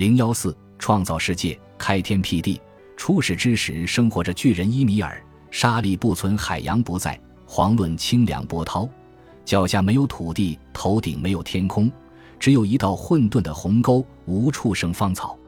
[0.00, 2.58] 零幺四创造世界，开天辟地。
[2.96, 5.22] 初始之时，生活着巨人伊米尔。
[5.50, 8.88] 沙粒不存，海洋不在，遑论清凉波涛。
[9.44, 11.92] 脚下没有土地，头顶没有天空，
[12.38, 15.38] 只有一道混沌的鸿沟，无处生芳草。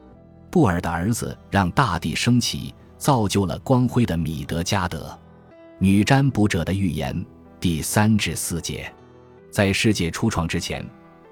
[0.51, 5.19] 布尔的儿子让大地升起，造就了光辉的米德加德。
[5.79, 7.25] 女占卜者的预言
[7.59, 8.93] 第三至四节，
[9.49, 10.87] 在世界初创之前，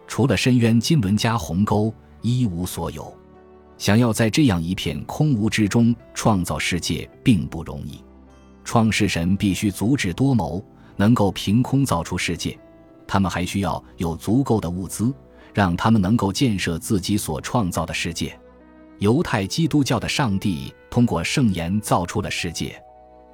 [0.08, 3.14] 除了深渊金轮加鸿沟，一无所有。
[3.78, 8.04] 想要在这样一片空无之中创造世界，并不容易。
[8.64, 10.64] 创世神必须足智多谋，
[10.96, 12.58] 能够凭空造出世界。
[13.08, 15.12] 他们还需要有足够的物资，
[15.54, 18.40] 让他们能够建设自己所创造的世界。
[19.00, 22.80] 犹太基督教的上帝通过圣言造出了世界。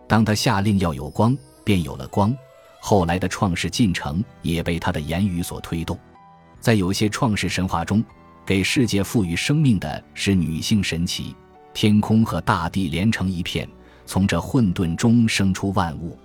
[0.08, 2.34] 当他下令要有光，便有了光。
[2.80, 5.99] 后来的创世进程也被他的言语所推动。
[6.62, 8.02] 在有些创世神话中，
[8.48, 11.36] 给世界赋予生命的是女性神奇。
[11.74, 13.68] 天空和大地连成一片。
[14.05, 16.18] 从这混沌中生出万物，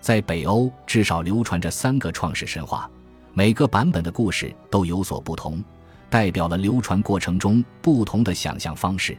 [0.00, 2.90] 在北欧至少流传着三个创世神话，
[3.32, 5.62] 每个版本的故事都有所不同，
[6.08, 9.16] 代表了流传过程中不同的想象方式。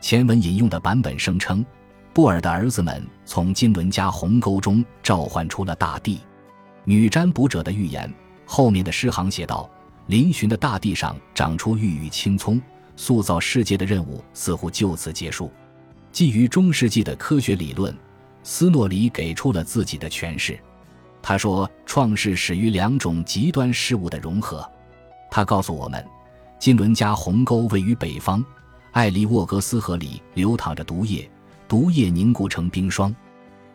[0.00, 1.66] 前文引用的版本声称，
[2.14, 6.20] 布尔的儿子们从金轮加鸿沟中召唤出了大地。
[6.84, 8.08] 女占卜者的预言
[8.46, 9.68] 后面的诗行写道
[10.10, 12.60] ：“嶙峋的大地上长出郁郁青葱，
[12.96, 15.50] 塑造世界的任务似乎就此结束。”
[16.10, 17.96] 基于中世纪的科学理论，
[18.42, 20.58] 斯诺里给出了自己的诠释。
[21.22, 24.68] 他说：“创世始于两种极端事物的融合。”
[25.30, 26.04] 他告诉我们，
[26.58, 28.44] 金伦加鸿沟位于北方，
[28.90, 31.30] 艾利沃格斯河里流淌着毒液，
[31.68, 33.14] 毒液凝固成冰霜，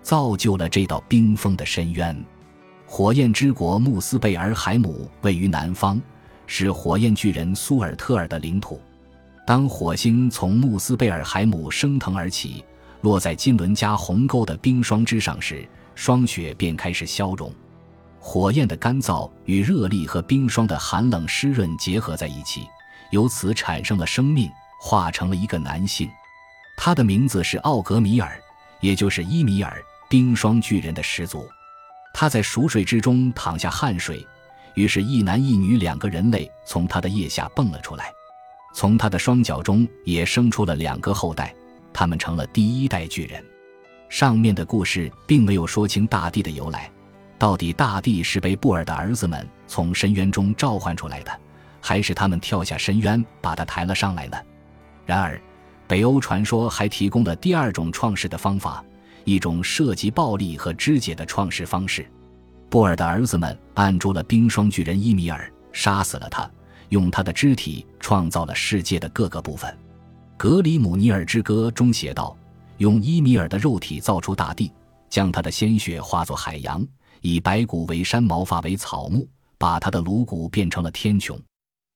[0.01, 2.25] 造就了这道冰封的深渊。
[2.85, 6.01] 火焰之国穆斯贝尔海姆位于南方，
[6.47, 8.81] 是火焰巨人苏尔特尔的领土。
[9.45, 12.63] 当火星从穆斯贝尔海姆升腾而起，
[13.01, 17.53] 落在金伦加鸿沟的冰霜之上时，霜雪便开始消融。
[18.19, 22.67] 火焰的干燥与热力和冰霜的寒冷湿润结合在一起，
[23.11, 24.49] 由此产生了生命，
[24.81, 26.09] 化成了一个男性。
[26.75, 28.41] 他的名字是奥格米尔，
[28.81, 29.79] 也就是伊米尔，
[30.09, 31.47] 冰霜巨人的始祖。
[32.15, 34.25] 他在熟睡之中淌下汗水，
[34.75, 38.11] 于是，一男一女两个人类从他的腋下蹦了出来。
[38.73, 41.55] 从他的双脚中也生出了两个后代，
[41.93, 43.43] 他们成了第一代巨人。
[44.09, 46.91] 上面的故事并没有说清大地的由来，
[47.39, 51.31] 到底大地是被布尔的儿子们从深渊中召唤出来的，
[51.79, 54.37] 还是他们跳下深渊把他抬了上来呢？
[55.05, 55.41] 然而，
[55.87, 58.83] 北欧传说还提供了第二种创世的方法，
[59.23, 62.05] 一种涉及暴力和肢解的创世方式。
[62.75, 66.51] 布尔的儿子们按住了冰霜巨人伊米尔，杀死了他。
[66.89, 69.71] 用他的肢体创造了世界的各个部分，
[70.35, 72.37] 《格里姆尼尔之歌》中写道
[72.79, 74.73] ：“用伊米尔的肉体造出大地，
[75.09, 76.85] 将他的鲜血化作海洋，
[77.21, 79.25] 以白骨为山，毛发为草木，
[79.57, 81.39] 把他的颅骨变成了天穹。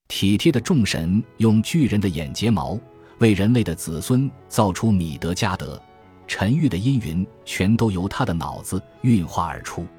[0.07, 2.79] 体贴的众神用巨人的眼睫毛
[3.17, 5.78] 为人类的子孙造出米德加德，
[6.25, 9.81] 沉郁的阴云全都由他的脑子运化而出。”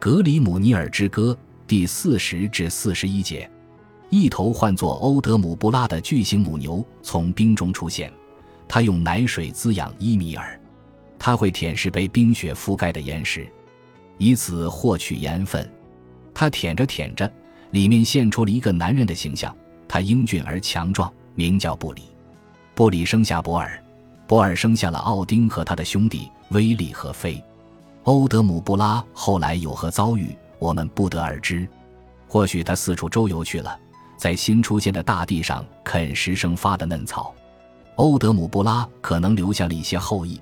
[0.00, 1.36] 格里姆尼尔之歌》
[1.66, 3.50] 第四十至四十一节。
[4.10, 8.12] 一头唤作欧德姆布拉的巨型母牛从冰中出现，
[8.68, 10.58] 它用奶水滋养伊米尔，
[11.18, 13.46] 它会舔舐被冰雪覆盖的岩石，
[14.18, 15.68] 以此获取盐分。
[16.32, 17.30] 它舔着舔着，
[17.72, 19.54] 里面现出了一个男人的形象，
[19.88, 22.02] 他英俊而强壮，名叫布里。
[22.72, 23.82] 布里生下博尔，
[24.28, 27.42] 博尔生下了奥丁和他的兄弟威利和菲。
[28.04, 31.68] 欧德姆布拉后来有何遭遇，我们不得而知。
[32.26, 33.78] 或许他四处周游去了。
[34.16, 37.32] 在新出现的大地上啃食生发的嫩草，
[37.94, 40.40] 欧德姆布拉可能留下了一些后裔，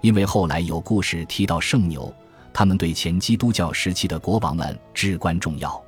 [0.00, 2.10] 因为后来有故事提到圣牛，
[2.54, 5.78] 他们对前基督教时期的国王们至关重要。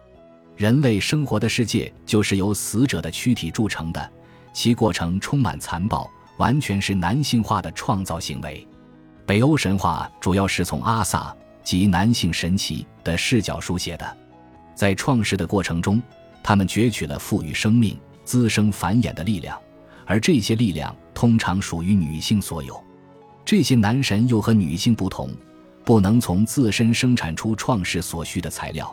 [0.55, 4.11] 人类生活的世界就是由死者的躯体铸成的，
[4.53, 8.69] 其过程充满残暴，完全是男性化的创造行为。
[9.31, 11.33] 北欧神话主要是从阿萨
[11.63, 14.17] 及男性神奇的视角书写的，
[14.75, 16.03] 在创世的过程中。
[16.43, 19.57] 他们攫取了赋予生命、滋生繁衍的力量，
[20.05, 22.83] 而这些力量通常属于女性所有。
[23.45, 25.31] 这些男神又和女性不同，
[25.85, 28.93] 不能从自身生产出创世所需的材料，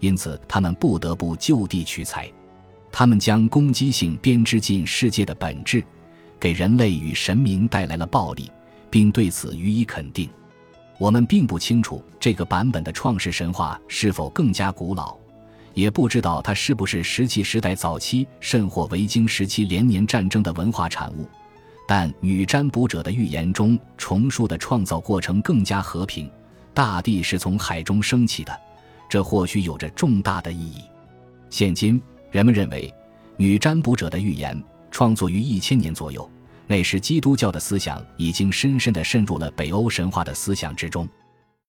[0.00, 2.26] 因此他们不得不就地取材。
[2.90, 5.84] 他们将攻击性编织进世界的本质，
[6.40, 8.50] 给人类与神明带来了暴力，
[8.94, 10.30] 并对此予以肯定。
[10.98, 15.16] 我们并不清楚这个版本的创世神话是否更加古老。
[15.72, 21.28] 也不知道它是不是石器时代早期甚或维京时期连年战争的文化产物。
[21.88, 26.30] 但女占卜者的预言中重述的创造过程更加和平，
[26.72, 28.56] 大地是从海中升起的，
[29.08, 30.82] 这或许有着重大的意义。
[31.50, 32.00] 现今
[32.30, 32.94] 人们认为，
[33.36, 34.62] 女占卜者的预言
[34.92, 36.30] 创作于一千年左右，
[36.66, 41.08] 那时基督教的思想已经深深地渗入了北欧神话的思想之中。